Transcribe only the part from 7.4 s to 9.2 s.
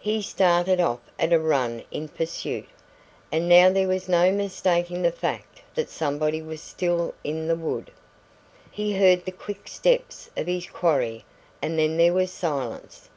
the wood. He